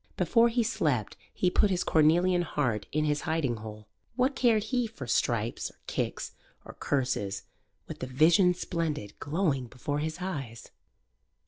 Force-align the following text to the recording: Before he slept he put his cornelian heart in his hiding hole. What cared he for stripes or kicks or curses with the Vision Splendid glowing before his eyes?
Before 0.17 0.49
he 0.49 0.63
slept 0.63 1.15
he 1.31 1.51
put 1.51 1.69
his 1.69 1.83
cornelian 1.83 2.41
heart 2.41 2.87
in 2.91 3.05
his 3.05 3.21
hiding 3.21 3.57
hole. 3.57 3.87
What 4.15 4.35
cared 4.35 4.63
he 4.63 4.87
for 4.87 5.05
stripes 5.05 5.69
or 5.69 5.77
kicks 5.85 6.31
or 6.65 6.73
curses 6.73 7.43
with 7.87 7.99
the 7.99 8.07
Vision 8.07 8.55
Splendid 8.55 9.19
glowing 9.19 9.67
before 9.67 9.99
his 9.99 10.17
eyes? 10.19 10.71